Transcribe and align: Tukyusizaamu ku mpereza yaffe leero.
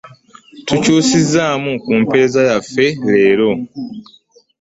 Tukyusizaamu 0.65 1.71
ku 1.83 1.91
mpereza 2.01 2.39
yaffe 2.49 2.85
leero. 3.07 3.49